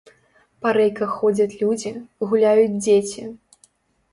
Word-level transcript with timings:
Па 0.65 0.69
рэйках 0.77 1.11
ходзяць 1.17 1.57
людзі, 1.61 1.91
гуляюць 2.33 2.81
дзеці. 2.83 3.31